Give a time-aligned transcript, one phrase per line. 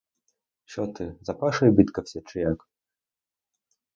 [0.65, 2.69] Що ти, за пашею бідкався, чи як?